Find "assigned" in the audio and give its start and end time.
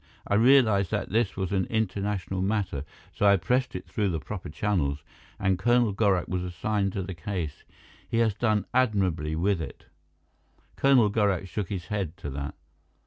6.43-6.93